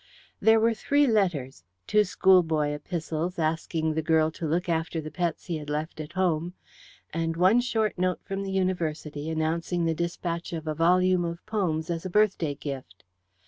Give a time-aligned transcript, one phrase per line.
[0.39, 5.45] There were three letters: two schoolboy epistles, asking the girl to look after the pets
[5.45, 6.55] he had left at home,
[7.13, 11.91] and one short note from the University announcing the dispatch of a volume of poems
[11.91, 13.03] as a birthday gift.